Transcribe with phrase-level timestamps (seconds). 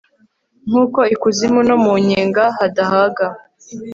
[0.67, 3.25] nk'uko ikuzimu no mu nyenga hadahaga